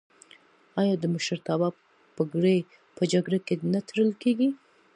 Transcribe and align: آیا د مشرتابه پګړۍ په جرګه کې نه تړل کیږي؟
آیا 0.81 0.95
د 0.99 1.05
مشرتابه 1.13 1.69
پګړۍ 2.15 2.59
په 2.95 3.03
جرګه 3.11 3.39
کې 3.47 3.55
نه 3.73 3.79
تړل 3.87 4.09
کیږي؟ 4.21 4.49